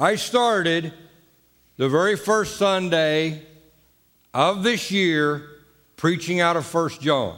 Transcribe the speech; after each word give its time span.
I 0.00 0.14
started 0.14 0.92
the 1.76 1.88
very 1.88 2.16
first 2.16 2.56
Sunday 2.56 3.42
of 4.32 4.62
this 4.62 4.92
year 4.92 5.42
preaching 5.96 6.40
out 6.40 6.56
of 6.56 6.64
First 6.64 7.00
John. 7.00 7.36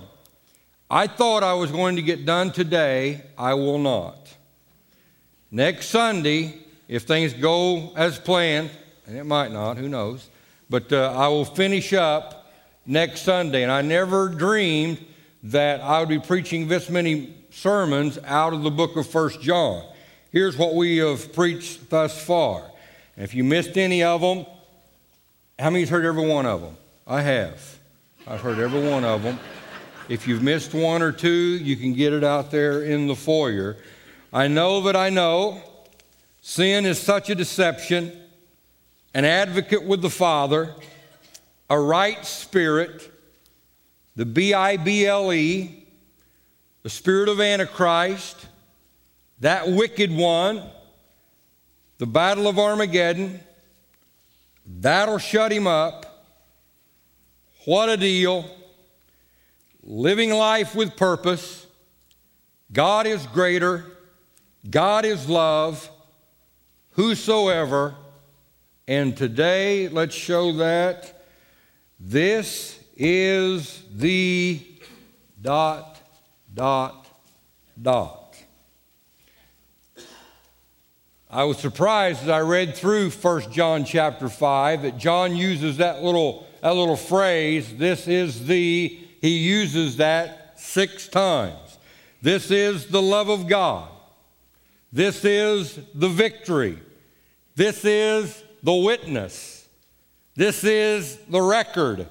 I 0.90 1.06
thought 1.06 1.42
I 1.42 1.54
was 1.54 1.70
going 1.70 1.96
to 1.96 2.02
get 2.02 2.26
done 2.26 2.52
today. 2.52 3.22
I 3.38 3.54
will 3.54 3.78
not. 3.78 4.36
Next 5.50 5.86
Sunday, 5.86 6.54
if 6.86 7.04
things 7.04 7.32
go 7.32 7.94
as 7.96 8.18
planned, 8.18 8.68
and 9.06 9.16
it 9.16 9.24
might 9.24 9.52
not, 9.52 9.78
who 9.78 9.88
knows, 9.88 10.28
but 10.68 10.92
uh, 10.92 11.14
I 11.16 11.28
will 11.28 11.46
finish 11.46 11.94
up 11.94 12.52
next 12.84 13.22
Sunday. 13.22 13.62
And 13.62 13.72
I 13.72 13.80
never 13.80 14.28
dreamed 14.28 15.02
that 15.44 15.80
I 15.80 15.98
would 16.00 16.10
be 16.10 16.18
preaching 16.18 16.68
this 16.68 16.90
many 16.90 17.34
sermons 17.48 18.18
out 18.26 18.52
of 18.52 18.60
the 18.60 18.70
book 18.70 18.96
of 18.96 19.06
First 19.06 19.40
John. 19.40 19.82
Here's 20.32 20.56
what 20.56 20.74
we 20.74 20.98
have 20.98 21.32
preached 21.32 21.90
thus 21.90 22.24
far. 22.24 22.70
And 23.16 23.24
if 23.24 23.34
you 23.34 23.42
missed 23.42 23.76
any 23.76 24.02
of 24.02 24.20
them, 24.20 24.46
how 25.58 25.70
many's 25.70 25.90
heard 25.90 26.04
every 26.04 26.26
one 26.26 26.46
of 26.46 26.60
them? 26.60 26.76
I 27.06 27.22
have. 27.22 27.78
I've 28.26 28.40
heard 28.40 28.58
every 28.58 28.88
one 28.88 29.04
of 29.04 29.22
them. 29.22 29.38
If 30.08 30.28
you've 30.28 30.42
missed 30.42 30.72
one 30.72 31.02
or 31.02 31.12
two, 31.12 31.28
you 31.28 31.76
can 31.76 31.94
get 31.94 32.12
it 32.12 32.22
out 32.22 32.50
there 32.50 32.82
in 32.82 33.08
the 33.08 33.16
foyer. 33.16 33.76
I 34.32 34.46
know 34.46 34.82
that 34.82 34.94
I 34.94 35.10
know 35.10 35.62
sin 36.40 36.86
is 36.86 37.00
such 37.00 37.28
a 37.28 37.34
deception, 37.34 38.12
an 39.14 39.24
advocate 39.24 39.84
with 39.84 40.00
the 40.00 40.10
Father, 40.10 40.74
a 41.68 41.78
right 41.78 42.24
spirit, 42.24 43.10
the 44.14 44.24
B 44.24 44.54
I 44.54 44.76
B 44.76 45.06
L 45.06 45.32
E, 45.32 45.86
the 46.82 46.90
spirit 46.90 47.28
of 47.28 47.40
Antichrist, 47.40 48.46
that 49.40 49.68
wicked 49.68 50.14
one, 50.14 50.62
the 51.98 52.06
battle 52.06 52.46
of 52.46 52.58
Armageddon, 52.58 53.40
that'll 54.66 55.18
shut 55.18 55.50
him 55.52 55.66
up. 55.66 56.06
What 57.64 57.88
a 57.88 57.96
deal. 57.96 58.48
Living 59.82 60.30
life 60.30 60.74
with 60.74 60.96
purpose. 60.96 61.66
God 62.72 63.06
is 63.06 63.26
greater. 63.28 63.84
God 64.68 65.04
is 65.04 65.28
love. 65.28 65.90
Whosoever. 66.92 67.94
And 68.86 69.16
today, 69.16 69.88
let's 69.88 70.14
show 70.14 70.52
that 70.54 71.24
this 71.98 72.78
is 72.96 73.82
the 73.94 74.60
dot, 75.40 75.98
dot, 76.52 77.06
dot. 77.80 78.29
I 81.32 81.44
was 81.44 81.58
surprised 81.58 82.24
as 82.24 82.28
I 82.28 82.40
read 82.40 82.74
through 82.74 83.10
1 83.10 83.52
John 83.52 83.84
chapter 83.84 84.28
5 84.28 84.82
that 84.82 84.98
John 84.98 85.36
uses 85.36 85.76
that 85.76 86.02
little, 86.02 86.44
that 86.60 86.74
little 86.74 86.96
phrase, 86.96 87.76
this 87.76 88.08
is 88.08 88.46
the, 88.46 88.98
he 89.20 89.38
uses 89.38 89.98
that 89.98 90.58
six 90.58 91.06
times. 91.06 91.78
This 92.20 92.50
is 92.50 92.86
the 92.86 93.00
love 93.00 93.28
of 93.28 93.46
God. 93.46 93.88
This 94.92 95.24
is 95.24 95.78
the 95.94 96.08
victory. 96.08 96.80
This 97.54 97.84
is 97.84 98.42
the 98.64 98.74
witness. 98.74 99.68
This 100.34 100.64
is 100.64 101.16
the 101.28 101.42
record. 101.42 102.08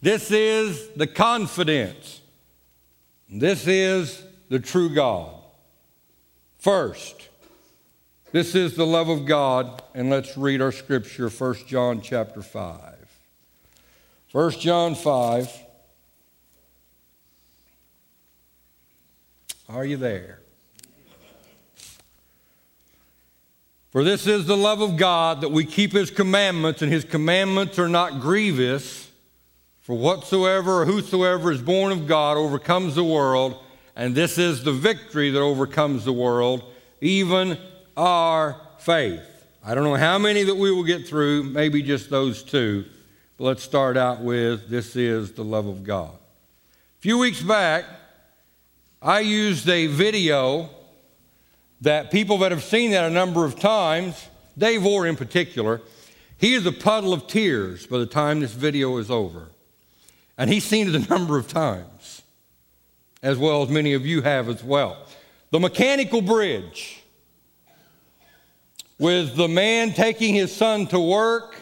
This 0.00 0.32
is 0.32 0.88
the 0.96 1.06
confidence. 1.06 2.20
This 3.30 3.68
is 3.68 4.20
the 4.48 4.58
true 4.58 4.92
God. 4.92 5.32
First, 6.58 7.28
this 8.32 8.54
is 8.54 8.74
the 8.74 8.86
love 8.86 9.10
of 9.10 9.26
God, 9.26 9.82
and 9.94 10.08
let's 10.08 10.38
read 10.38 10.62
our 10.62 10.72
scripture, 10.72 11.28
1 11.28 11.54
John 11.66 12.00
chapter 12.00 12.40
5. 12.40 12.80
1 14.32 14.50
John 14.52 14.94
5. 14.94 15.50
Are 19.68 19.84
you 19.84 19.98
there? 19.98 20.40
For 23.90 24.02
this 24.02 24.26
is 24.26 24.46
the 24.46 24.56
love 24.56 24.80
of 24.80 24.96
God 24.96 25.42
that 25.42 25.50
we 25.50 25.66
keep 25.66 25.92
his 25.92 26.10
commandments, 26.10 26.80
and 26.80 26.90
his 26.90 27.04
commandments 27.04 27.78
are 27.78 27.90
not 27.90 28.20
grievous. 28.20 29.10
For 29.82 29.94
whatsoever 29.94 30.80
or 30.80 30.86
whosoever 30.86 31.52
is 31.52 31.60
born 31.60 31.92
of 31.92 32.06
God 32.06 32.38
overcomes 32.38 32.94
the 32.94 33.04
world, 33.04 33.62
and 33.94 34.14
this 34.14 34.38
is 34.38 34.64
the 34.64 34.72
victory 34.72 35.30
that 35.30 35.40
overcomes 35.40 36.06
the 36.06 36.12
world, 36.14 36.64
even 37.02 37.58
our 37.96 38.60
faith. 38.78 39.22
I 39.64 39.74
don't 39.74 39.84
know 39.84 39.94
how 39.94 40.18
many 40.18 40.42
that 40.42 40.56
we 40.56 40.72
will 40.72 40.84
get 40.84 41.06
through, 41.06 41.44
maybe 41.44 41.82
just 41.82 42.10
those 42.10 42.42
two. 42.42 42.84
But 43.36 43.44
let's 43.44 43.62
start 43.62 43.96
out 43.96 44.20
with 44.20 44.68
this 44.68 44.96
is 44.96 45.32
the 45.32 45.44
love 45.44 45.66
of 45.66 45.84
God. 45.84 46.14
A 46.14 47.00
few 47.00 47.18
weeks 47.18 47.42
back, 47.42 47.84
I 49.00 49.20
used 49.20 49.68
a 49.68 49.86
video 49.86 50.70
that 51.80 52.10
people 52.10 52.38
that 52.38 52.52
have 52.52 52.62
seen 52.62 52.92
that 52.92 53.04
a 53.04 53.10
number 53.10 53.44
of 53.44 53.58
times, 53.58 54.28
Dave 54.56 54.86
Orr 54.86 55.06
in 55.06 55.16
particular, 55.16 55.80
he 56.38 56.54
is 56.54 56.66
a 56.66 56.72
puddle 56.72 57.12
of 57.12 57.26
tears 57.26 57.86
by 57.86 57.98
the 57.98 58.06
time 58.06 58.40
this 58.40 58.52
video 58.52 58.96
is 58.98 59.10
over. 59.10 59.48
And 60.38 60.50
he's 60.50 60.64
seen 60.64 60.88
it 60.88 60.94
a 60.94 61.08
number 61.10 61.38
of 61.38 61.48
times, 61.48 62.22
as 63.22 63.38
well 63.38 63.62
as 63.62 63.68
many 63.68 63.92
of 63.92 64.06
you 64.06 64.22
have 64.22 64.48
as 64.48 64.62
well. 64.62 65.06
The 65.50 65.60
mechanical 65.60 66.22
bridge 66.22 67.01
with 69.02 69.34
the 69.34 69.48
man 69.48 69.92
taking 69.92 70.32
his 70.32 70.54
son 70.54 70.86
to 70.86 71.00
work. 71.00 71.56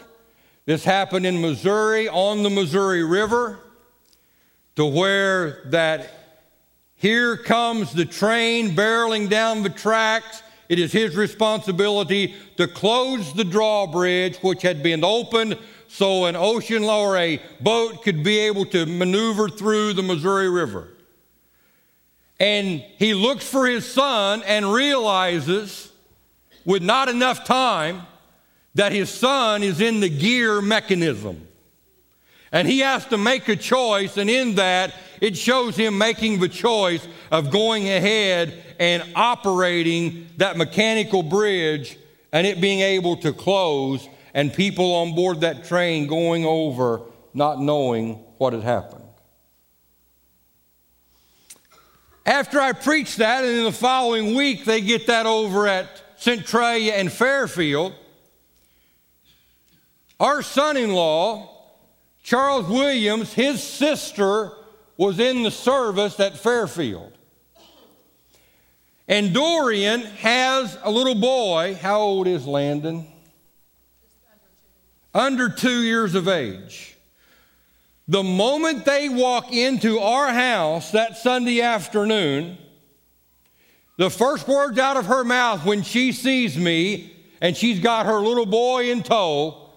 This 0.67 0.85
happened 0.85 1.25
in 1.25 1.41
Missouri 1.41 2.07
on 2.07 2.43
the 2.43 2.51
Missouri 2.51 3.03
River, 3.03 3.59
to 4.77 4.85
where 4.85 5.63
that 5.71 6.43
here 6.97 7.39
comes 7.39 7.95
the 7.95 8.05
train 8.05 8.77
barreling 8.77 9.31
down 9.31 9.63
the 9.63 9.71
tracks. 9.71 10.43
It 10.69 10.79
is 10.79 10.93
his 10.93 11.17
responsibility 11.17 12.35
to 12.59 12.69
close 12.69 13.33
the 13.33 13.45
drawbridge, 13.45 14.37
which 14.43 14.61
had 14.61 14.83
been 14.83 15.03
opened 15.03 15.57
so 15.89 16.27
an 16.27 16.37
ocean 16.37 16.85
or 16.85 17.17
a 17.17 17.41
boat 17.59 18.03
could 18.03 18.23
be 18.23 18.39
able 18.41 18.67
to 18.67 18.85
maneuver 18.85 19.49
through 19.49 19.95
the 19.95 20.03
Missouri 20.03 20.51
River. 20.51 20.89
And 22.39 22.85
he 22.99 23.15
looks 23.15 23.49
for 23.49 23.67
his 23.67 23.91
son 23.91 24.43
and 24.43 24.71
realizes 24.71 25.90
with 26.65 26.83
not 26.83 27.09
enough 27.09 27.45
time 27.45 28.03
that 28.75 28.93
his 28.93 29.11
son 29.11 29.63
is 29.63 29.81
in 29.81 30.01
the 30.01 30.09
gear 30.09 30.61
mechanism. 30.61 31.47
And 32.53 32.67
he 32.67 32.81
has 32.81 33.07
to 33.07 33.19
make 33.19 33.49
a 33.49 33.57
choice, 33.57 34.17
and 34.17 34.29
in 34.29 34.57
that, 34.57 34.95
it 35.21 35.37
shows 35.37 35.77
him 35.77 35.99
making 35.99 36.41
the 36.41 36.49
choice 36.49 37.07
of 37.31 37.51
going 37.51 37.89
ahead 37.89 38.65
and 38.79 39.05
operating 39.15 40.29
that 40.39 40.57
mechanical 40.57 41.23
bridge 41.23 41.97
and 42.33 42.47
it 42.47 42.61
being 42.61 42.81
able 42.81 43.17
to 43.17 43.33
close, 43.33 44.09
and 44.35 44.53
people 44.53 44.95
on 44.95 45.15
board 45.15 45.41
that 45.41 45.65
train 45.65 46.07
going 46.07 46.45
over 46.45 47.03
not 47.35 47.61
knowing 47.61 48.15
what 48.39 48.53
had 48.53 48.63
happened. 48.63 49.05
After 52.25 52.61
I 52.61 52.73
preached 52.73 53.17
that, 53.19 53.45
and 53.45 53.59
in 53.59 53.65
the 53.65 53.73
following 53.73 54.37
week, 54.37 54.65
they 54.65 54.81
get 54.81 55.09
that 55.09 55.27
over 55.27 55.67
at 55.67 56.00
Centralia, 56.21 56.93
and 56.93 57.11
Fairfield, 57.11 57.95
our 60.21 60.43
son 60.43 60.77
in 60.77 60.93
law, 60.93 61.49
Charles 62.23 62.69
Williams, 62.69 63.33
his 63.33 63.63
sister 63.63 64.53
was 64.99 65.19
in 65.19 65.43
the 65.43 65.51
service 65.51 66.21
at 66.21 66.37
Fairfield. 66.37 67.13
And 69.09 69.33
Dorian 69.33 70.03
has 70.03 70.77
a 70.83 70.91
little 70.91 71.15
boy. 71.15 71.79
How 71.81 72.01
old 72.01 72.27
is 72.27 72.47
Landon? 72.47 73.07
Under 75.15 75.49
two 75.49 75.83
years 75.83 76.15
of 76.15 76.29
age. 76.29 76.99
The 78.07 78.23
moment 78.23 78.85
they 78.85 79.09
walk 79.09 79.53
into 79.53 79.99
our 80.01 80.29
house 80.29 80.91
that 80.91 81.17
Sunday 81.17 81.63
afternoon, 81.63 82.59
the 84.01 84.09
first 84.09 84.49
words 84.49 84.79
out 84.79 84.97
of 84.97 85.05
her 85.05 85.25
mouth 85.25 85.67
when 85.67 85.83
she 85.83 86.11
sees 86.11 86.57
me 86.57 87.15
and 87.43 87.55
she's 87.55 87.81
got 87.81 88.07
her 88.07 88.19
little 88.19 88.47
boy 88.47 88.91
in 88.91 89.03
tow, 89.03 89.73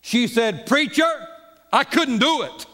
she 0.00 0.26
said, 0.26 0.66
Preacher, 0.66 1.08
I 1.72 1.84
couldn't 1.84 2.18
do 2.18 2.42
it. 2.42 2.66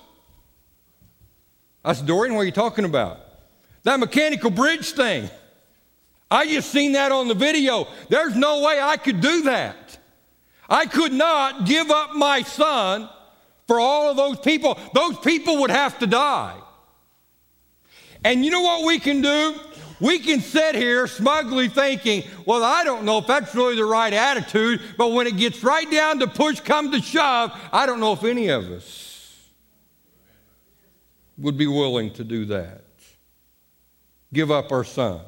I 1.85 1.93
said, 1.93 2.07
Dorian, 2.07 2.35
what 2.35 2.41
are 2.41 2.45
you 2.47 2.51
talking 2.51 2.87
about? 2.87 3.21
That 3.83 4.01
mechanical 4.01 4.49
bridge 4.49 4.93
thing. 4.93 5.29
I 6.31 6.47
just 6.47 6.73
seen 6.73 6.93
that 6.93 7.13
on 7.13 7.29
the 7.29 7.35
video. 7.35 7.89
There's 8.09 8.35
no 8.35 8.63
way 8.63 8.81
I 8.81 8.97
could 8.97 9.21
do 9.21 9.43
that. 9.43 9.99
I 10.67 10.87
could 10.87 11.13
not 11.13 11.67
give 11.67 11.91
up 11.91 12.15
my 12.15 12.41
son 12.41 13.07
for 13.67 13.79
all 13.79 14.11
of 14.11 14.17
those 14.17 14.39
people. 14.39 14.79
Those 14.95 15.19
people 15.19 15.59
would 15.59 15.71
have 15.71 15.99
to 15.99 16.07
die. 16.07 16.59
And 18.25 18.47
you 18.47 18.51
know 18.51 18.63
what 18.63 18.87
we 18.87 18.99
can 18.99 19.21
do? 19.21 19.61
We 20.01 20.19
can 20.19 20.41
sit 20.41 20.75
here 20.75 21.07
smugly 21.07 21.69
thinking, 21.69 22.25
well, 22.45 22.63
I 22.63 22.85
don't 22.85 23.05
know 23.05 23.19
if 23.19 23.27
that's 23.27 23.55
really 23.55 23.77
the 23.77 23.85
right 23.85 24.13
attitude, 24.13 24.81
but 24.97 25.13
when 25.13 25.27
it 25.27 25.37
gets 25.37 25.63
right 25.63 25.91
down 25.91 26.19
to 26.19 26.27
push 26.27 26.61
come 26.61 26.93
to 26.93 27.01
shove, 27.01 27.53
I 27.73 27.87
don't 27.87 28.01
know 28.01 28.13
if 28.13 28.25
any 28.25 28.49
of 28.49 28.71
us 28.71 29.49
would 31.39 31.57
be 31.57 31.67
willing 31.67 32.13
to 32.15 32.25
do 32.25 32.45
that. 32.47 32.83
Give 34.33 34.51
up 34.51 34.71
our 34.73 34.85
son. 34.85 35.21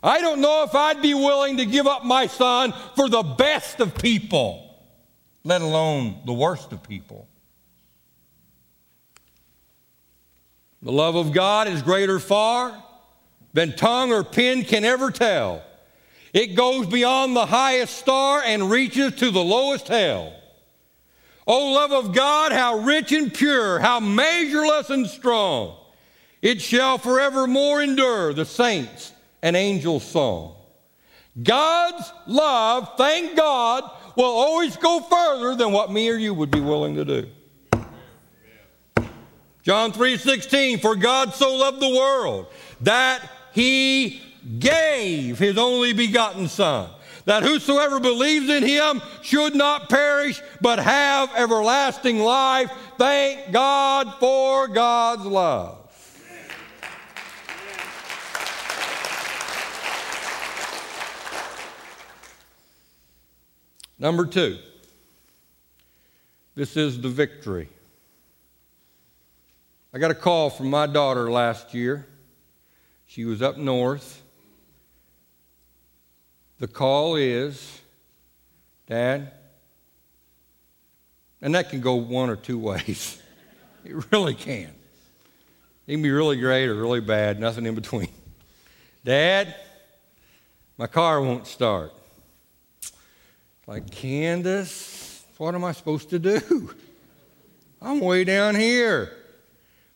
I 0.00 0.20
don't 0.20 0.40
know 0.40 0.62
if 0.62 0.74
I'd 0.74 1.02
be 1.02 1.14
willing 1.14 1.56
to 1.56 1.66
give 1.66 1.88
up 1.88 2.04
my 2.04 2.28
son 2.28 2.72
for 2.94 3.08
the 3.08 3.22
best 3.22 3.80
of 3.80 3.96
people, 3.96 4.64
let 5.42 5.60
alone 5.60 6.20
the 6.24 6.32
worst 6.32 6.72
of 6.72 6.84
people. 6.84 7.26
The 10.82 10.92
love 10.92 11.16
of 11.16 11.32
God 11.32 11.66
is 11.66 11.82
greater 11.82 12.20
far 12.20 12.84
than 13.52 13.76
tongue 13.76 14.12
or 14.12 14.24
pen 14.24 14.64
can 14.64 14.84
ever 14.84 15.10
tell. 15.10 15.62
It 16.32 16.54
goes 16.54 16.86
beyond 16.86 17.34
the 17.34 17.46
highest 17.46 17.96
star 17.96 18.42
and 18.44 18.70
reaches 18.70 19.14
to 19.16 19.30
the 19.30 19.42
lowest 19.42 19.88
hell. 19.88 20.34
O 21.46 21.72
love 21.72 21.92
of 21.92 22.14
God, 22.14 22.52
how 22.52 22.80
rich 22.80 23.10
and 23.12 23.32
pure, 23.32 23.78
how 23.78 24.00
measureless 24.00 24.90
and 24.90 25.06
strong. 25.06 25.76
It 26.42 26.60
shall 26.60 26.98
forevermore 26.98 27.82
endure 27.82 28.34
the 28.34 28.44
saints' 28.44 29.12
and 29.42 29.56
angels' 29.56 30.04
song. 30.04 30.54
God's 31.42 32.12
love, 32.26 32.94
thank 32.96 33.36
God, 33.36 33.90
will 34.16 34.24
always 34.24 34.76
go 34.76 35.00
further 35.00 35.54
than 35.54 35.72
what 35.72 35.90
me 35.90 36.10
or 36.10 36.16
you 36.16 36.34
would 36.34 36.50
be 36.50 36.60
willing 36.60 36.96
to 36.96 37.04
do. 37.04 37.28
John 39.62 39.92
3:16 39.92 40.80
For 40.80 40.96
God 40.96 41.34
so 41.34 41.54
loved 41.54 41.80
the 41.80 41.88
world 41.88 42.46
that 42.80 43.22
he 43.58 44.22
gave 44.60 45.36
his 45.36 45.58
only 45.58 45.92
begotten 45.92 46.46
son 46.46 46.88
that 47.24 47.42
whosoever 47.42 47.98
believes 47.98 48.48
in 48.48 48.62
him 48.62 49.02
should 49.20 49.52
not 49.52 49.88
perish 49.88 50.40
but 50.60 50.78
have 50.78 51.28
everlasting 51.34 52.20
life. 52.20 52.70
Thank 52.98 53.50
God 53.50 54.14
for 54.20 54.68
God's 54.68 55.26
love. 55.26 55.76
Number 63.98 64.24
two, 64.24 64.56
this 66.54 66.76
is 66.76 67.00
the 67.00 67.08
victory. 67.08 67.68
I 69.92 69.98
got 69.98 70.12
a 70.12 70.14
call 70.14 70.48
from 70.48 70.70
my 70.70 70.86
daughter 70.86 71.28
last 71.28 71.74
year. 71.74 72.06
She 73.18 73.24
was 73.24 73.42
up 73.42 73.56
north. 73.56 74.22
The 76.60 76.68
call 76.68 77.16
is, 77.16 77.80
Dad, 78.86 79.32
and 81.42 81.52
that 81.56 81.68
can 81.68 81.80
go 81.80 81.96
one 81.96 82.30
or 82.30 82.36
two 82.36 82.58
ways. 82.60 83.20
It 83.84 84.12
really 84.12 84.34
can. 84.34 84.72
It 85.88 85.94
can 85.94 86.02
be 86.02 86.12
really 86.12 86.36
great 86.36 86.68
or 86.68 86.76
really 86.76 87.00
bad, 87.00 87.40
nothing 87.40 87.66
in 87.66 87.74
between. 87.74 88.06
Dad, 89.04 89.52
my 90.76 90.86
car 90.86 91.20
won't 91.20 91.48
start. 91.48 91.92
Like, 93.66 93.90
Candace, 93.90 95.24
what 95.38 95.56
am 95.56 95.64
I 95.64 95.72
supposed 95.72 96.10
to 96.10 96.20
do? 96.20 96.72
I'm 97.82 97.98
way 97.98 98.22
down 98.22 98.54
here. 98.54 99.10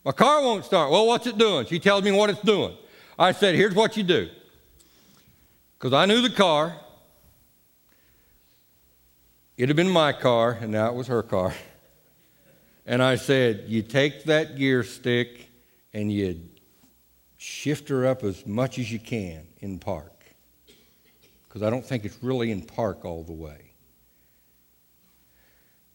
My 0.03 0.11
car 0.11 0.41
won't 0.41 0.65
start. 0.65 0.91
Well, 0.91 1.07
what's 1.07 1.25
it 1.25 1.37
doing? 1.37 1.65
She 1.67 1.79
tells 1.79 2.03
me 2.03 2.11
what 2.11 2.29
it's 2.29 2.41
doing. 2.41 2.75
I 3.17 3.31
said, 3.31 3.55
here's 3.55 3.75
what 3.75 3.95
you 3.97 4.03
do. 4.03 4.29
Because 5.77 5.93
I 5.93 6.05
knew 6.05 6.21
the 6.21 6.29
car. 6.29 6.75
It 9.57 9.69
had 9.69 9.75
been 9.75 9.89
my 9.89 10.13
car, 10.13 10.57
and 10.59 10.71
now 10.71 10.87
it 10.87 10.95
was 10.95 11.07
her 11.07 11.21
car. 11.21 11.53
And 12.85 13.01
I 13.01 13.15
said, 13.15 13.65
you 13.67 13.81
take 13.81 14.23
that 14.25 14.57
gear 14.57 14.83
stick 14.83 15.49
and 15.93 16.11
you 16.11 16.41
shift 17.37 17.89
her 17.89 18.07
up 18.07 18.23
as 18.23 18.45
much 18.47 18.79
as 18.79 18.91
you 18.91 18.99
can 18.99 19.45
in 19.59 19.79
park. 19.79 20.11
Because 21.47 21.61
I 21.61 21.69
don't 21.69 21.85
think 21.85 22.03
it's 22.03 22.17
really 22.21 22.51
in 22.51 22.61
park 22.61 23.05
all 23.05 23.23
the 23.23 23.33
way. 23.33 23.73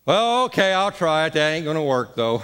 Well, 0.07 0.45
okay, 0.45 0.73
I'll 0.73 0.93
try 0.93 1.27
it. 1.27 1.33
That 1.35 1.51
ain't 1.51 1.65
going 1.65 1.77
to 1.77 1.83
work, 1.83 2.15
though. 2.15 2.43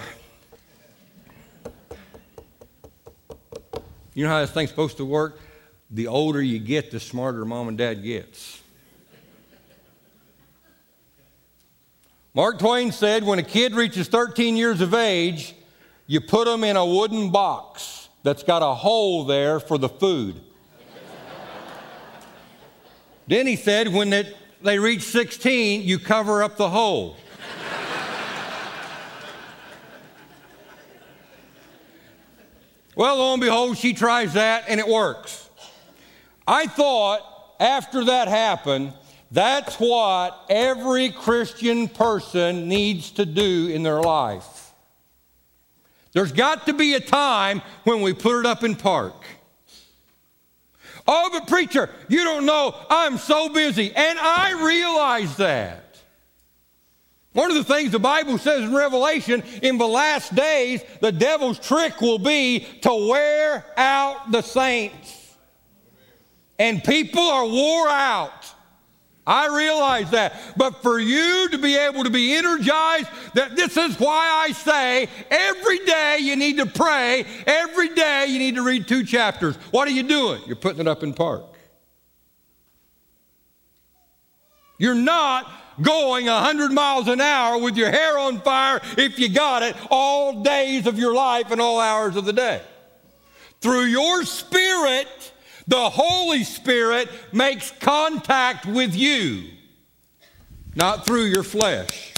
You 4.15 4.23
know 4.23 4.29
how 4.29 4.39
this 4.39 4.51
thing's 4.51 4.69
supposed 4.69 4.97
to 4.97 5.05
work? 5.05 5.39
The 5.91 6.07
older 6.07 6.41
you 6.41 6.57
get, 6.57 6.89
the 6.89 7.01
smarter 7.01 7.43
mom 7.43 7.67
and 7.67 7.77
dad 7.77 8.01
gets. 8.01 8.61
Mark 12.33 12.57
Twain 12.57 12.93
said 12.93 13.23
when 13.23 13.39
a 13.39 13.43
kid 13.43 13.75
reaches 13.75 14.07
13 14.07 14.55
years 14.55 14.79
of 14.79 14.93
age, 14.93 15.53
you 16.07 16.21
put 16.21 16.45
them 16.45 16.63
in 16.63 16.77
a 16.77 16.85
wooden 16.85 17.29
box 17.29 18.07
that's 18.23 18.43
got 18.43 18.61
a 18.61 18.73
hole 18.73 19.25
there 19.25 19.59
for 19.59 19.77
the 19.77 19.89
food. 19.89 20.41
then 23.27 23.45
he 23.45 23.57
said 23.57 23.89
when 23.89 24.13
it, 24.13 24.35
they 24.61 24.79
reach 24.79 25.03
16, 25.03 25.81
you 25.81 25.99
cover 25.99 26.41
up 26.41 26.55
the 26.55 26.69
hole. 26.69 27.17
Well, 32.95 33.17
lo 33.17 33.33
and 33.33 33.41
behold, 33.41 33.77
she 33.77 33.93
tries 33.93 34.33
that 34.33 34.65
and 34.67 34.79
it 34.79 34.87
works. 34.87 35.49
I 36.47 36.67
thought 36.67 37.55
after 37.59 38.05
that 38.05 38.27
happened, 38.27 38.93
that's 39.31 39.75
what 39.75 40.45
every 40.49 41.09
Christian 41.09 41.87
person 41.87 42.67
needs 42.69 43.11
to 43.11 43.25
do 43.25 43.67
in 43.67 43.83
their 43.83 44.01
life. 44.01 44.71
There's 46.13 46.31
got 46.31 46.67
to 46.67 46.73
be 46.73 46.93
a 46.93 47.01
time 47.01 47.61
when 47.83 48.01
we 48.01 48.13
put 48.13 48.39
it 48.39 48.45
up 48.45 48.63
in 48.63 48.75
park. 48.75 49.25
Oh, 51.07 51.29
but 51.31 51.47
preacher, 51.47 51.89
you 52.07 52.23
don't 52.23 52.45
know, 52.45 52.73
I'm 52.89 53.17
so 53.17 53.49
busy. 53.49 53.93
And 53.93 54.17
I 54.17 54.63
realize 54.65 55.35
that. 55.37 55.84
One 57.35 57.51
of 57.51 57.57
the 57.57 57.65
things 57.65 57.91
the 57.91 57.99
Bible 57.99 58.37
says 58.37 58.61
in 58.61 58.73
Revelation, 58.73 59.43
in 59.61 59.77
the 59.77 59.85
last 59.85 60.33
days, 60.33 60.81
the 61.01 61.11
devil's 61.11 61.59
trick 61.59 61.99
will 61.99 62.17
be 62.17 62.65
to 62.83 63.09
wear 63.09 63.65
out 63.75 64.31
the 64.31 64.41
saints. 64.41 65.35
And 66.57 66.81
people 66.81 67.21
are 67.21 67.45
wore 67.45 67.89
out. 67.89 68.49
I 69.27 69.53
realize 69.53 70.11
that. 70.11 70.33
But 70.55 70.81
for 70.81 70.97
you 70.97 71.49
to 71.49 71.57
be 71.57 71.75
able 71.75 72.05
to 72.05 72.09
be 72.09 72.35
energized, 72.35 73.09
that 73.33 73.57
this 73.57 73.75
is 73.75 73.99
why 73.99 74.45
I 74.47 74.53
say 74.53 75.09
every 75.29 75.79
day 75.79 76.19
you 76.21 76.37
need 76.37 76.55
to 76.55 76.65
pray, 76.65 77.25
every 77.45 77.89
day 77.89 78.27
you 78.27 78.39
need 78.39 78.55
to 78.55 78.61
read 78.61 78.87
two 78.87 79.03
chapters. 79.03 79.57
What 79.71 79.89
are 79.89 79.91
you 79.91 80.03
doing? 80.03 80.41
You're 80.47 80.55
putting 80.55 80.79
it 80.79 80.87
up 80.87 81.03
in 81.03 81.13
park. 81.13 81.43
You're 84.77 84.95
not 84.95 85.51
going 85.81 86.25
100 86.25 86.71
miles 86.71 87.07
an 87.07 87.21
hour 87.21 87.57
with 87.57 87.77
your 87.77 87.91
hair 87.91 88.17
on 88.17 88.39
fire, 88.41 88.81
if 88.97 89.19
you 89.19 89.29
got 89.29 89.63
it, 89.63 89.75
all 89.89 90.43
days 90.43 90.87
of 90.87 90.97
your 90.97 91.13
life 91.13 91.51
and 91.51 91.59
all 91.61 91.79
hours 91.79 92.15
of 92.15 92.25
the 92.25 92.33
day. 92.33 92.61
Through 93.61 93.85
your 93.85 94.23
spirit, 94.23 95.33
the 95.67 95.89
Holy 95.89 96.43
Spirit 96.43 97.09
makes 97.33 97.71
contact 97.71 98.65
with 98.65 98.95
you, 98.95 99.45
not 100.75 101.05
through 101.05 101.25
your 101.25 101.43
flesh, 101.43 102.13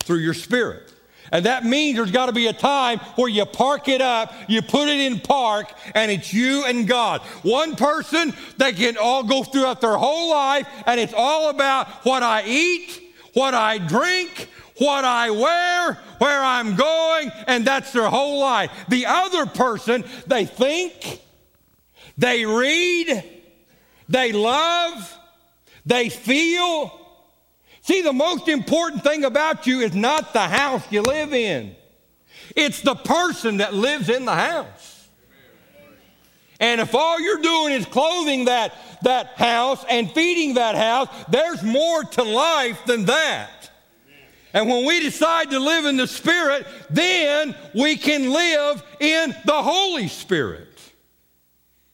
through 0.00 0.18
your 0.18 0.34
spirit. 0.34 0.92
And 1.32 1.46
that 1.46 1.64
means 1.64 1.96
there's 1.96 2.10
got 2.10 2.26
to 2.26 2.32
be 2.32 2.48
a 2.48 2.52
time 2.52 2.98
where 3.16 3.28
you 3.28 3.44
park 3.44 3.88
it 3.88 4.00
up, 4.00 4.34
you 4.48 4.62
put 4.62 4.88
it 4.88 5.00
in 5.00 5.20
park, 5.20 5.72
and 5.94 6.10
it's 6.10 6.32
you 6.32 6.64
and 6.64 6.88
God. 6.88 7.20
One 7.42 7.76
person 7.76 8.34
that 8.56 8.76
can 8.76 8.96
all 8.96 9.22
go 9.22 9.44
throughout 9.44 9.80
their 9.80 9.96
whole 9.96 10.30
life, 10.30 10.66
and 10.86 10.98
it's 10.98 11.14
all 11.16 11.50
about 11.50 11.88
what 12.04 12.22
I 12.22 12.44
eat, 12.44 13.14
what 13.34 13.54
I 13.54 13.78
drink, 13.78 14.48
what 14.78 15.04
I 15.04 15.30
wear, 15.30 15.94
where 16.18 16.42
I'm 16.42 16.74
going, 16.74 17.30
and 17.46 17.64
that's 17.64 17.92
their 17.92 18.08
whole 18.08 18.40
life. 18.40 18.70
The 18.88 19.06
other 19.06 19.46
person, 19.46 20.04
they 20.26 20.46
think, 20.46 21.20
they 22.18 22.44
read, 22.44 23.24
they 24.08 24.32
love, 24.32 25.18
they 25.86 26.08
feel, 26.08 26.99
See, 27.90 28.02
the 28.02 28.12
most 28.12 28.46
important 28.46 29.02
thing 29.02 29.24
about 29.24 29.66
you 29.66 29.80
is 29.80 29.96
not 29.96 30.32
the 30.32 30.46
house 30.46 30.84
you 30.92 31.02
live 31.02 31.34
in, 31.34 31.74
it's 32.54 32.82
the 32.82 32.94
person 32.94 33.56
that 33.56 33.74
lives 33.74 34.08
in 34.08 34.24
the 34.24 34.34
house. 34.34 35.08
And 36.60 36.80
if 36.80 36.94
all 36.94 37.18
you're 37.18 37.42
doing 37.42 37.72
is 37.72 37.86
clothing 37.86 38.44
that, 38.44 38.74
that 39.02 39.32
house 39.34 39.84
and 39.90 40.08
feeding 40.12 40.54
that 40.54 40.76
house, 40.76 41.08
there's 41.30 41.64
more 41.64 42.04
to 42.04 42.22
life 42.22 42.80
than 42.86 43.06
that. 43.06 43.70
And 44.52 44.68
when 44.68 44.86
we 44.86 45.00
decide 45.00 45.50
to 45.50 45.58
live 45.58 45.84
in 45.84 45.96
the 45.96 46.06
Spirit, 46.06 46.68
then 46.90 47.56
we 47.74 47.96
can 47.96 48.30
live 48.30 48.84
in 49.00 49.34
the 49.46 49.62
Holy 49.62 50.06
Spirit. 50.06 50.68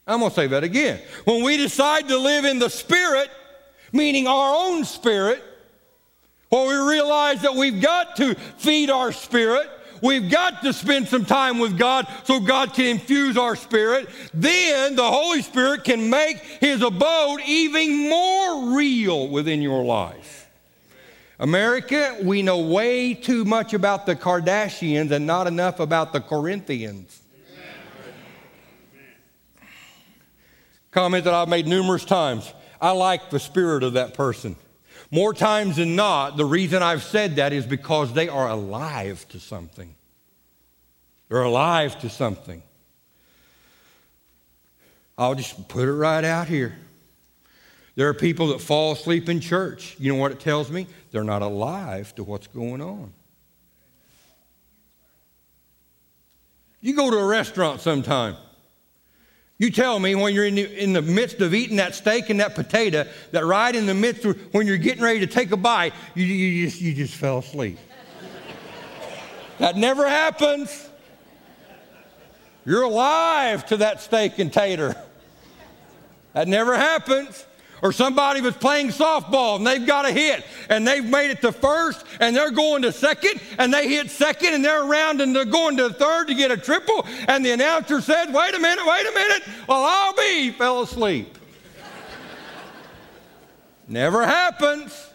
I'm 0.06 0.18
going 0.18 0.30
to 0.30 0.36
say 0.36 0.46
that 0.48 0.62
again. 0.62 1.00
When 1.24 1.42
we 1.42 1.56
decide 1.56 2.06
to 2.08 2.18
live 2.18 2.44
in 2.44 2.58
the 2.58 2.68
Spirit, 2.68 3.30
meaning 3.92 4.26
our 4.26 4.54
own 4.54 4.84
spirit, 4.84 5.42
when 6.56 6.68
we 6.68 6.92
realize 6.92 7.42
that 7.42 7.54
we've 7.54 7.80
got 7.80 8.16
to 8.16 8.34
feed 8.56 8.90
our 8.90 9.12
spirit, 9.12 9.68
we've 10.02 10.30
got 10.30 10.62
to 10.62 10.72
spend 10.72 11.08
some 11.08 11.24
time 11.24 11.58
with 11.58 11.78
God 11.78 12.06
so 12.24 12.40
God 12.40 12.72
can 12.72 12.86
infuse 12.86 13.36
our 13.36 13.56
spirit, 13.56 14.08
then 14.32 14.96
the 14.96 15.08
Holy 15.08 15.42
Spirit 15.42 15.84
can 15.84 16.08
make 16.08 16.38
his 16.38 16.82
abode 16.82 17.40
even 17.46 18.08
more 18.08 18.76
real 18.76 19.28
within 19.28 19.62
your 19.62 19.84
life. 19.84 20.48
America, 21.38 22.16
we 22.22 22.40
know 22.40 22.60
way 22.60 23.12
too 23.12 23.44
much 23.44 23.74
about 23.74 24.06
the 24.06 24.16
Kardashians 24.16 25.10
and 25.10 25.26
not 25.26 25.46
enough 25.46 25.80
about 25.80 26.12
the 26.12 26.20
Corinthians. 26.20 27.20
Comment 30.90 31.22
that 31.24 31.34
I've 31.34 31.48
made 31.48 31.66
numerous 31.66 32.06
times. 32.06 32.50
I 32.80 32.92
like 32.92 33.28
the 33.28 33.38
spirit 33.38 33.82
of 33.82 33.94
that 33.94 34.14
person. 34.14 34.56
More 35.10 35.32
times 35.32 35.76
than 35.76 35.94
not, 35.94 36.36
the 36.36 36.44
reason 36.44 36.82
I've 36.82 37.02
said 37.02 37.36
that 37.36 37.52
is 37.52 37.64
because 37.66 38.12
they 38.12 38.28
are 38.28 38.48
alive 38.48 39.26
to 39.28 39.38
something. 39.38 39.94
They're 41.28 41.42
alive 41.42 41.98
to 42.00 42.08
something. 42.08 42.62
I'll 45.18 45.34
just 45.34 45.68
put 45.68 45.88
it 45.88 45.92
right 45.92 46.24
out 46.24 46.48
here. 46.48 46.76
There 47.94 48.08
are 48.08 48.14
people 48.14 48.48
that 48.48 48.60
fall 48.60 48.92
asleep 48.92 49.28
in 49.28 49.40
church. 49.40 49.96
You 49.98 50.12
know 50.12 50.18
what 50.18 50.32
it 50.32 50.40
tells 50.40 50.70
me? 50.70 50.86
They're 51.10 51.24
not 51.24 51.42
alive 51.42 52.14
to 52.16 52.24
what's 52.24 52.46
going 52.48 52.82
on. 52.82 53.12
You 56.82 56.94
go 56.94 57.10
to 57.10 57.16
a 57.16 57.26
restaurant 57.26 57.80
sometime. 57.80 58.36
You 59.58 59.70
tell 59.70 59.98
me 59.98 60.14
when 60.14 60.34
you're 60.34 60.44
in 60.44 60.54
the, 60.56 60.82
in 60.82 60.92
the 60.92 61.00
midst 61.00 61.40
of 61.40 61.54
eating 61.54 61.76
that 61.76 61.94
steak 61.94 62.28
and 62.28 62.40
that 62.40 62.54
potato, 62.54 63.06
that 63.30 63.44
right 63.46 63.74
in 63.74 63.86
the 63.86 63.94
midst 63.94 64.24
of 64.26 64.38
when 64.52 64.66
you're 64.66 64.76
getting 64.76 65.02
ready 65.02 65.20
to 65.20 65.26
take 65.26 65.50
a 65.50 65.56
bite, 65.56 65.94
you, 66.14 66.26
you, 66.26 66.66
just, 66.66 66.80
you 66.80 66.92
just 66.92 67.14
fell 67.14 67.38
asleep. 67.38 67.78
that 69.58 69.76
never 69.76 70.06
happens. 70.06 70.90
You're 72.66 72.82
alive 72.82 73.64
to 73.66 73.78
that 73.78 74.02
steak 74.02 74.38
and 74.38 74.52
tater. 74.52 74.94
That 76.34 76.48
never 76.48 76.76
happens 76.76 77.46
or 77.82 77.92
somebody 77.92 78.40
was 78.40 78.56
playing 78.56 78.88
softball 78.88 79.56
and 79.56 79.66
they've 79.66 79.86
got 79.86 80.06
a 80.06 80.12
hit 80.12 80.44
and 80.68 80.86
they've 80.86 81.04
made 81.04 81.30
it 81.30 81.40
to 81.40 81.52
first 81.52 82.04
and 82.20 82.34
they're 82.34 82.50
going 82.50 82.82
to 82.82 82.92
second 82.92 83.40
and 83.58 83.72
they 83.72 83.88
hit 83.88 84.10
second 84.10 84.54
and 84.54 84.64
they're 84.64 84.84
around 84.84 85.20
and 85.20 85.34
they're 85.34 85.44
going 85.44 85.76
to 85.76 85.90
third 85.90 86.28
to 86.28 86.34
get 86.34 86.50
a 86.50 86.56
triple 86.56 87.06
and 87.28 87.44
the 87.44 87.50
announcer 87.50 88.00
said, 88.00 88.32
Wait 88.32 88.54
a 88.54 88.58
minute, 88.58 88.84
wait 88.86 89.06
a 89.06 89.12
minute. 89.12 89.42
Well, 89.68 89.84
I'll 89.84 90.14
be, 90.14 90.50
fell 90.52 90.82
asleep. 90.82 91.38
Never 93.88 94.24
happens 94.24 95.10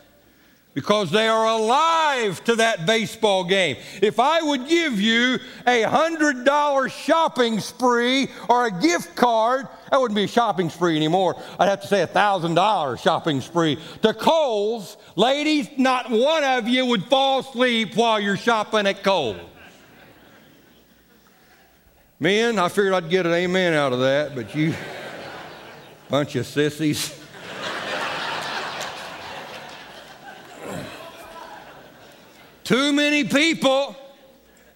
because 0.74 1.12
they 1.12 1.28
are 1.28 1.46
alive 1.48 2.44
to 2.46 2.56
that 2.56 2.86
baseball 2.86 3.44
game. 3.44 3.76
If 4.02 4.20
I 4.20 4.42
would 4.42 4.68
give 4.68 5.02
you 5.02 5.40
a 5.68 5.84
$100 5.84 6.92
shopping 6.92 7.60
spree 7.60 8.30
or 8.48 8.68
a 8.68 8.72
gift 8.72 9.16
card, 9.16 9.68
that 9.90 10.00
wouldn't 10.00 10.16
be 10.16 10.24
a 10.24 10.28
shopping 10.28 10.70
spree 10.70 10.96
anymore. 10.96 11.42
I'd 11.60 11.68
have 11.68 11.82
to 11.82 11.88
say 11.88 12.02
a 12.02 12.08
$1,000 12.08 13.00
shopping 13.00 13.42
spree 13.42 13.80
to 14.02 14.14
Kohl's. 14.14 14.96
Ladies, 15.18 15.68
not 15.78 16.10
one 16.10 16.44
of 16.44 16.68
you 16.68 16.86
would 16.86 17.04
fall 17.06 17.40
asleep 17.40 17.96
while 17.96 18.20
you're 18.20 18.38
shopping 18.38 18.88
at 18.88 19.04
Kohl's. 19.04 19.38
Men, 22.20 22.60
I 22.60 22.70
figured 22.70 22.94
I'd 22.94 23.10
get 23.10 23.26
an 23.26 23.34
amen 23.34 23.74
out 23.74 23.94
of 23.94 24.00
that, 24.02 24.36
but 24.36 24.54
you, 24.56 24.76
bunch 26.10 26.36
of 26.36 26.46
sissies. 26.46 27.21
Too 32.72 32.94
many 32.94 33.26
people 33.26 33.98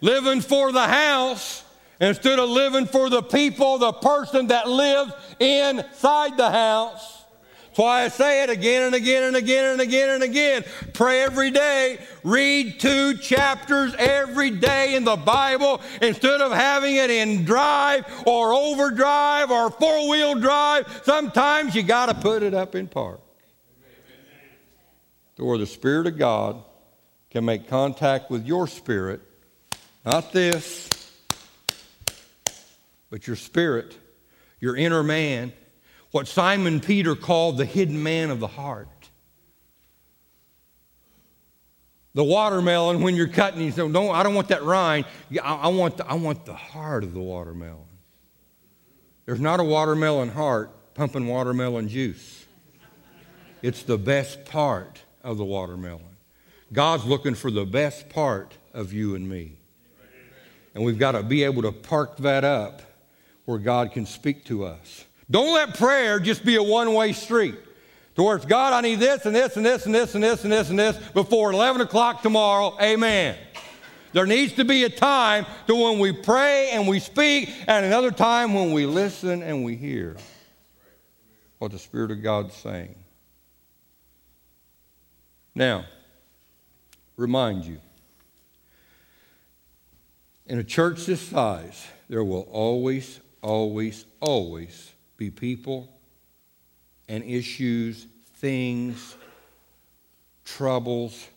living 0.01 0.41
for 0.41 0.73
the 0.73 0.85
house 0.85 1.63
instead 2.01 2.39
of 2.39 2.49
living 2.49 2.87
for 2.87 3.09
the 3.09 3.21
people, 3.21 3.77
the 3.77 3.93
person 3.93 4.47
that 4.47 4.67
lives 4.67 5.13
inside 5.39 6.35
the 6.35 6.51
house. 6.51 7.23
That's 7.67 7.77
why 7.77 8.03
I 8.03 8.09
say 8.09 8.43
it 8.43 8.49
again 8.49 8.83
and 8.83 8.95
again 8.95 9.23
and 9.23 9.37
again 9.37 9.71
and 9.71 9.79
again 9.79 10.09
and 10.09 10.23
again. 10.23 10.65
Pray 10.91 11.21
every 11.21 11.51
day. 11.51 11.99
Read 12.25 12.81
two 12.81 13.15
chapters 13.15 13.95
every 13.97 14.49
day 14.49 14.95
in 14.95 15.05
the 15.05 15.15
Bible 15.15 15.79
instead 16.01 16.41
of 16.41 16.51
having 16.51 16.97
it 16.97 17.09
in 17.09 17.45
drive 17.45 18.03
or 18.27 18.53
overdrive 18.53 19.51
or 19.51 19.71
four 19.71 20.09
wheel 20.09 20.35
drive. 20.35 21.01
Sometimes 21.05 21.73
you 21.73 21.81
got 21.81 22.07
to 22.07 22.13
put 22.15 22.43
it 22.43 22.53
up 22.53 22.75
in 22.75 22.89
park. 22.89 23.21
Where 25.37 25.57
the 25.57 25.65
Spirit 25.65 26.07
of 26.07 26.17
God 26.17 26.61
can 27.35 27.43
make 27.43 27.67
contact 27.67 28.31
with 28.31 28.45
your 28.45 28.65
spirit, 28.65 29.19
not 30.05 30.31
this, 30.31 30.87
but 33.09 33.27
your 33.27 33.35
spirit, 33.35 33.97
your 34.61 34.73
inner 34.77 35.03
man, 35.03 35.51
what 36.11 36.29
Simon 36.29 36.79
Peter 36.79 37.13
called 37.13 37.57
the 37.57 37.65
hidden 37.65 38.01
man 38.01 38.29
of 38.29 38.39
the 38.39 38.47
heart. 38.47 38.87
The 42.13 42.23
watermelon, 42.23 43.01
when 43.01 43.17
you're 43.17 43.27
cutting, 43.27 43.59
you 43.59 43.71
say, 43.71 43.85
no, 43.85 44.11
I 44.11 44.23
don't 44.23 44.33
want 44.33 44.47
that 44.47 44.63
rind. 44.63 45.03
I, 45.43 45.67
want 45.67 45.97
the, 45.97 46.07
I 46.07 46.13
want 46.13 46.45
the 46.45 46.55
heart 46.55 47.03
of 47.03 47.13
the 47.13 47.19
watermelon. 47.19 47.83
There's 49.25 49.41
not 49.41 49.59
a 49.59 49.63
watermelon 49.65 50.29
heart 50.29 50.93
pumping 50.93 51.27
watermelon 51.27 51.89
juice. 51.89 52.45
It's 53.61 53.83
the 53.83 53.97
best 53.97 54.45
part 54.45 55.01
of 55.21 55.35
the 55.35 55.43
watermelon. 55.43 56.14
God's 56.73 57.05
looking 57.05 57.35
for 57.35 57.51
the 57.51 57.65
best 57.65 58.09
part 58.09 58.57
of 58.73 58.93
you 58.93 59.15
and 59.15 59.27
me. 59.27 59.53
And 60.73 60.83
we've 60.83 60.99
got 60.99 61.13
to 61.13 61.23
be 61.23 61.43
able 61.43 61.61
to 61.61 61.71
park 61.71 62.17
that 62.17 62.43
up 62.43 62.81
where 63.45 63.59
God 63.59 63.91
can 63.91 64.05
speak 64.05 64.45
to 64.45 64.65
us. 64.65 65.05
Don't 65.29 65.53
let 65.53 65.77
prayer 65.77 66.19
just 66.19 66.43
be 66.43 66.55
a 66.55 66.63
one 66.63 66.93
way 66.93 67.13
street. 67.13 67.55
To 68.15 68.23
where 68.23 68.37
it's 68.37 68.45
God, 68.45 68.73
I 68.73 68.81
need 68.81 68.99
this 68.99 69.25
and 69.25 69.35
this 69.35 69.57
and 69.57 69.65
this 69.65 69.85
and 69.85 69.93
this 69.93 70.13
and 70.13 70.23
this 70.23 70.43
and 70.43 70.51
this 70.51 70.69
and 70.69 70.79
this 70.79 70.97
before 71.13 71.51
11 71.51 71.81
o'clock 71.81 72.21
tomorrow. 72.21 72.77
Amen. 72.81 73.35
There 74.13 74.25
needs 74.25 74.53
to 74.53 74.63
be 74.63 74.85
a 74.85 74.89
time 74.89 75.45
to 75.67 75.75
when 75.75 75.99
we 75.99 76.13
pray 76.13 76.69
and 76.71 76.87
we 76.87 77.01
speak, 77.01 77.49
and 77.67 77.85
another 77.85 78.11
time 78.11 78.53
when 78.53 78.71
we 78.71 78.85
listen 78.85 79.43
and 79.43 79.65
we 79.65 79.75
hear 79.75 80.15
what 81.59 81.71
the 81.71 81.79
Spirit 81.79 82.11
of 82.11 82.23
God's 82.23 82.55
saying. 82.55 82.95
Now, 85.53 85.83
remind 87.17 87.65
you 87.65 87.79
in 90.47 90.59
a 90.59 90.63
church 90.63 91.05
this 91.05 91.21
size, 91.21 91.87
there 92.07 92.23
will 92.23 92.47
always, 92.51 93.19
always, 93.41 94.05
always 94.19 94.91
be 95.17 95.31
people 95.31 95.89
and 97.09 97.23
issues, 97.23 98.07
things, 98.35 99.15
troubles, 100.43 101.27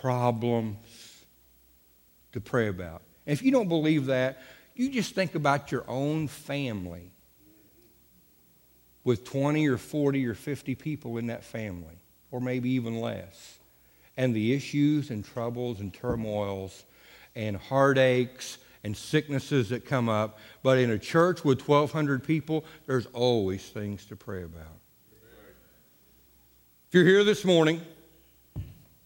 problems 0.00 1.24
to 2.32 2.40
pray 2.40 2.68
about. 2.68 3.02
And 3.26 3.32
if 3.32 3.42
you 3.42 3.50
don't 3.50 3.68
believe 3.68 4.06
that, 4.06 4.38
you 4.74 4.90
just 4.90 5.14
think 5.14 5.34
about 5.34 5.72
your 5.72 5.84
own 5.88 6.28
family 6.28 7.10
with 9.04 9.24
20 9.24 9.68
or 9.68 9.76
40 9.76 10.26
or 10.26 10.34
50 10.34 10.74
people 10.74 11.18
in 11.18 11.26
that 11.28 11.44
family, 11.44 11.98
or 12.30 12.40
maybe 12.40 12.70
even 12.70 13.00
less 13.00 13.58
and 14.16 14.34
the 14.34 14.52
issues 14.52 15.10
and 15.10 15.24
troubles 15.24 15.80
and 15.80 15.92
turmoils 15.92 16.84
and 17.34 17.56
heartaches 17.56 18.58
and 18.82 18.96
sicknesses 18.96 19.68
that 19.70 19.84
come 19.84 20.08
up. 20.08 20.38
But 20.62 20.78
in 20.78 20.90
a 20.90 20.98
church 20.98 21.44
with 21.44 21.66
1,200 21.66 22.24
people, 22.24 22.64
there's 22.86 23.06
always 23.06 23.68
things 23.68 24.04
to 24.06 24.16
pray 24.16 24.42
about. 24.42 24.78
If 26.88 26.94
you're 26.94 27.04
here 27.04 27.24
this 27.24 27.44
morning, 27.44 27.80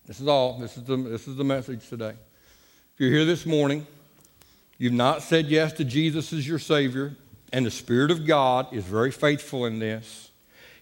this 0.07 0.21
is 0.21 0.29
all. 0.29 0.59
This 0.59 0.77
is 0.77 0.85
the, 0.85 0.97
this 0.97 1.27
is 1.27 1.37
the 1.37 1.45
message 1.45 1.89
today. 1.89 2.15
If 2.95 3.01
you're 3.01 3.11
here 3.11 3.25
this 3.25 3.47
morning, 3.47 3.87
you've 4.77 4.93
not 4.93 5.23
said 5.23 5.47
yes 5.47 5.73
to 5.75 5.85
Jesus 5.85 6.33
as 6.33 6.47
your 6.47 6.59
Savior, 6.59 7.17
and 7.53 7.65
the 7.65 7.71
Spirit 7.71 8.11
of 8.11 8.27
God 8.27 8.73
is 8.73 8.85
very 8.85 9.11
faithful 9.11 9.65
in 9.65 9.79
this. 9.79 10.30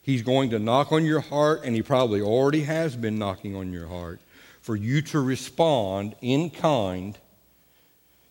He's 0.08 0.22
going 0.22 0.48
to 0.50 0.58
knock 0.58 0.90
on 0.90 1.04
your 1.04 1.20
heart, 1.20 1.64
and 1.64 1.74
He 1.74 1.82
probably 1.82 2.22
already 2.22 2.62
has 2.62 2.96
been 2.96 3.18
knocking 3.18 3.54
on 3.54 3.74
your 3.74 3.86
heart 3.86 4.20
for 4.62 4.74
you 4.74 5.02
to 5.02 5.20
respond 5.20 6.16
in 6.22 6.48
kind. 6.48 7.14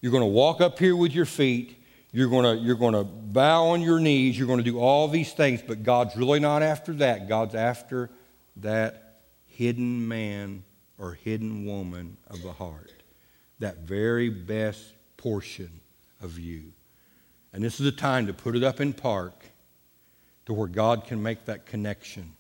You're 0.02 0.12
going 0.12 0.24
to 0.24 0.26
walk 0.26 0.60
up 0.60 0.80
here 0.80 0.96
with 0.96 1.12
your 1.12 1.28
feet. 1.28 1.80
You're 2.12 2.30
going 2.30 2.46
to, 2.46 2.64
you're 2.64 2.78
going 2.78 2.96
to 2.96 3.04
bow 3.04 3.68
on 3.68 3.82
your 3.82 4.00
knees. 4.00 4.40
You're 4.40 4.48
going 4.48 4.58
to 4.58 4.64
do 4.64 4.80
all 4.80 5.08
these 5.08 5.34
things, 5.34 5.62
but 5.62 5.84
God's 5.84 6.16
really 6.16 6.40
not 6.40 6.64
after 6.64 6.94
that. 6.94 7.30
God's 7.30 7.54
after 7.54 8.10
that 8.56 9.20
hidden 9.46 10.08
man 10.08 10.64
or 10.98 11.14
hidden 11.14 11.68
woman 11.68 12.18
of 12.26 12.42
the 12.42 12.54
heart, 12.54 13.04
that 13.60 13.82
very 13.82 14.30
best 14.30 14.96
portion 15.16 15.70
of 16.24 16.40
you. 16.40 16.74
And 17.54 17.64
this 17.64 17.80
is 17.80 17.86
the 17.86 17.92
time 17.92 18.26
to 18.26 18.34
put 18.34 18.56
it 18.56 18.64
up 18.64 18.82
in 18.82 18.94
park 18.94 19.52
to 20.48 20.54
where 20.54 20.68
God 20.68 21.06
can 21.06 21.22
make 21.22 21.44
that 21.46 21.66
connection 21.66 22.32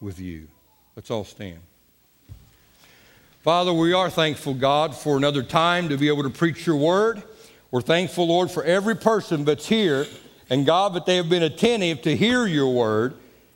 with 0.00 0.20
you. 0.20 0.46
Let's 0.94 1.10
all 1.10 1.24
stand. 1.24 1.58
Father, 3.42 3.72
we 3.72 3.92
are 3.92 4.08
thankful, 4.08 4.54
God, 4.54 4.94
for 4.94 5.16
another 5.16 5.42
time 5.42 5.88
to 5.88 5.96
be 5.96 6.06
able 6.06 6.22
to 6.22 6.30
preach 6.30 6.68
your 6.68 6.76
word. 6.76 7.20
We're 7.72 7.80
thankful, 7.80 8.28
Lord, 8.28 8.48
for 8.52 8.62
every 8.62 8.94
person 8.94 9.44
that's 9.44 9.66
here, 9.66 10.06
and 10.50 10.64
God, 10.64 10.94
that 10.94 11.04
they 11.04 11.16
have 11.16 11.28
been 11.28 11.42
attentive 11.42 12.00
to 12.02 12.16
hear 12.16 12.46
your 12.46 12.72
word. 12.72 13.14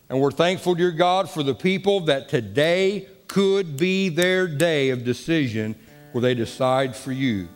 And 0.09 0.21
we're 0.21 0.33
thankful, 0.33 0.75
dear 0.75 0.91
God, 0.91 1.31
for 1.31 1.45
the 1.45 1.55
people 1.55 2.01
that 2.01 2.29
today 2.29 3.07
could 3.29 3.77
be 3.77 4.09
their 4.09 4.49
day 4.49 4.91
of 4.91 5.05
decision 5.05 5.77
where 6.11 6.23
they 6.23 6.35
decide 6.35 6.97
for 6.97 7.13
you. 7.13 7.49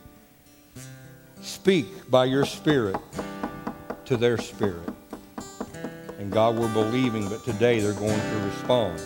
Speak 1.43 2.09
by 2.09 2.27
your 2.27 2.47
Spirit 2.47 3.01
to 4.05 4.17
their 4.17 4.39
spirit. 4.39 4.94
And 6.25 6.33
God, 6.33 6.57
we're 6.57 6.73
believing 6.73 7.29
but 7.29 7.45
today 7.45 7.81
they're 7.81 7.93
going 7.93 8.19
to 8.19 8.37
respond. 8.47 8.99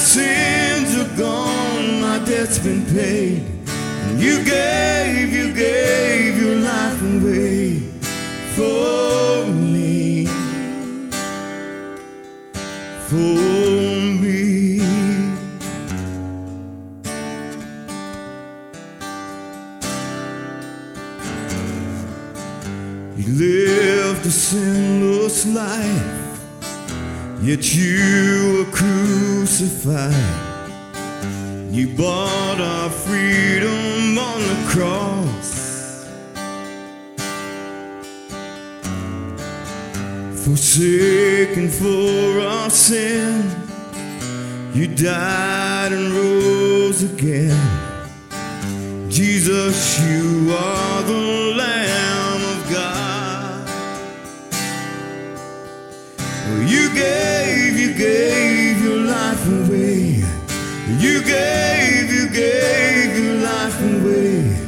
Sins 0.00 0.96
are 0.96 1.16
gone, 1.16 2.00
my 2.00 2.18
debt's 2.24 2.58
been 2.58 2.84
paid. 2.86 3.44
And 4.06 4.18
you 4.18 4.42
gave, 4.42 5.32
you 5.32 5.52
gave 5.54 6.40
your 6.40 6.56
life 6.56 7.02
away 7.02 7.80
for 8.56 9.46
me. 9.46 10.26
For 13.08 13.14
me. 14.22 14.80
You 23.16 23.32
lived 23.34 24.24
a 24.24 24.30
sinless 24.30 25.46
life, 25.46 26.29
yet 27.42 27.74
you 27.74 28.58
were 28.58 28.70
crucified. 28.70 30.14
You 31.70 31.88
bought 31.96 32.60
our 32.60 32.90
freedom 32.90 34.18
on 34.18 34.40
the 34.40 34.68
cross. 34.68 35.60
Forsaken 40.44 41.68
for 41.68 42.40
our 42.40 42.70
sin, 42.70 43.48
you 44.74 44.86
died 44.88 45.92
and 45.92 46.12
rose 46.12 47.02
again. 47.02 47.58
Jesus, 49.08 50.00
you 50.00 50.52
are 50.52 51.02
the 51.02 51.54
Lamb 51.56 51.89
gave, 56.94 57.78
you 57.78 57.94
gave 57.94 58.82
your 58.82 58.98
life 58.98 59.46
away. 59.46 60.22
You 60.98 61.22
gave, 61.22 62.12
you 62.12 62.28
gave 62.28 63.18
your 63.18 63.34
life 63.42 63.80
away. 63.80 64.60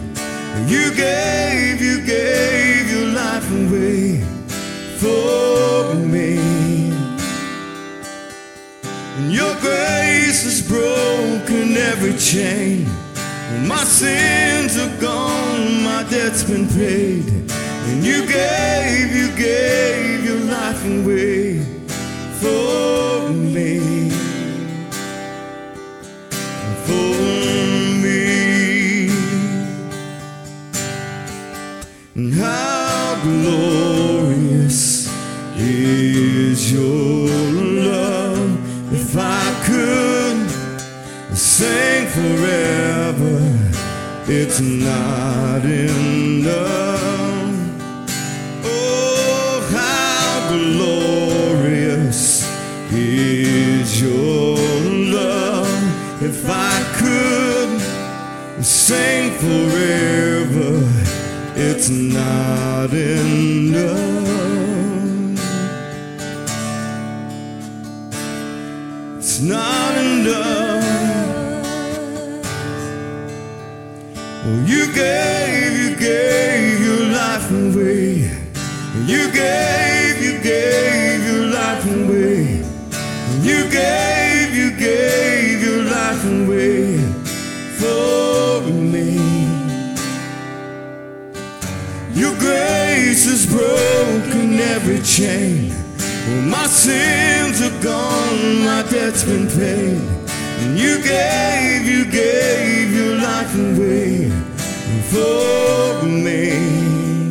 You 0.66 0.94
gave, 0.94 1.80
you 1.80 2.04
gave 2.06 2.90
your 2.90 3.08
life 3.12 3.50
away 3.50 4.20
for 5.00 5.94
me. 5.94 6.38
And 9.18 9.32
your 9.32 9.54
grace 9.60 10.44
has 10.44 10.66
broken 10.66 11.76
every 11.76 12.16
chain. 12.18 12.86
My 13.66 13.84
sins 13.84 14.78
are 14.78 15.00
gone, 15.00 15.82
my 15.82 16.02
debt's 16.08 16.44
been 16.44 16.68
paid. 16.68 17.28
And 17.88 18.04
you 18.04 18.26
gave, 18.26 19.14
you 19.14 19.28
gave 19.36 20.24
your 20.24 20.40
life 20.56 20.82
away 20.86 21.41
love 37.12 38.92
if 38.92 39.16
I 39.16 39.44
could 39.66 41.36
sing 41.36 42.06
forever 42.08 43.52
it's 44.34 44.60
not 44.60 45.62
enough. 45.64 47.54
Oh 48.64 49.68
how 49.70 50.48
glorious 50.48 52.48
is 52.92 54.00
your 54.00 54.56
love. 55.12 56.22
If 56.22 56.48
I 56.48 56.82
could 56.96 58.64
sing 58.64 59.32
forever 59.32 60.80
it's 61.56 61.90
not 61.90 62.94
enough 62.94 64.11
gave, 74.94 75.72
you 75.82 75.96
gave 75.96 76.80
your 76.80 77.06
life 77.08 77.50
away. 77.50 78.30
You 79.06 79.32
gave, 79.32 80.22
you 80.22 80.38
gave 80.40 81.26
your 81.26 81.46
life 81.46 81.84
away. 81.86 82.62
You 83.40 83.70
gave, 83.70 84.54
you 84.54 84.70
gave 84.76 85.62
your 85.62 85.84
life 85.84 86.24
away 86.24 86.98
for 87.80 88.60
me. 88.70 89.16
Your 92.14 92.34
grace 92.38 93.24
has 93.30 93.46
broken 93.46 94.60
every 94.60 95.00
chain. 95.00 95.72
My 96.48 96.66
sins 96.66 97.60
are 97.62 97.82
gone, 97.82 98.64
my 98.64 98.82
debt's 98.90 99.24
been 99.24 99.48
paid. 99.48 100.00
And 100.62 100.78
you 100.78 101.02
gave, 101.02 101.86
you 101.86 102.04
gave 102.04 102.94
your 102.94 103.16
life 103.16 103.52
away 103.54 104.11
for 105.12 106.06
me. 106.06 107.28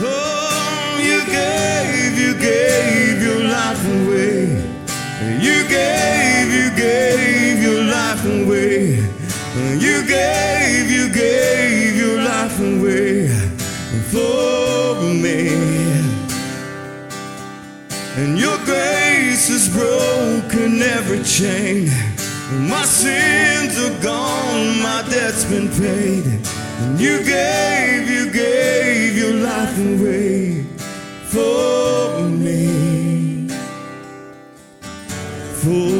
Oh, 0.00 0.98
you 1.02 1.20
gave, 1.26 2.16
you 2.16 2.32
gave 2.38 3.20
your 3.20 3.42
life 3.42 3.84
away. 3.98 4.46
You 5.46 5.58
gave, 5.68 6.46
you 6.58 6.70
gave 6.76 7.60
your 7.60 7.82
life 7.82 8.24
away. 8.24 9.02
You 9.86 10.06
gave, 10.06 10.90
you 10.90 11.12
gave 11.12 11.96
your 11.96 12.22
life 12.22 12.56
away 12.60 13.28
for 14.12 15.02
me. 15.24 15.50
And 18.16 18.38
your 18.38 18.58
grace 18.58 19.48
has 19.48 19.68
broken 19.68 20.80
every 20.82 21.24
chain. 21.24 21.90
My 22.68 22.84
sins 22.84 23.76
are 23.76 24.02
gone, 24.02 24.80
my 24.82 25.02
debt's 25.10 25.44
been 25.44 25.68
paid. 25.68 26.39
You 27.00 27.24
gave, 27.24 28.10
you 28.10 28.30
gave 28.30 29.16
your 29.16 29.32
life 29.32 29.78
away 29.78 30.64
for 31.32 32.28
me. 32.28 33.48
For 35.62 35.99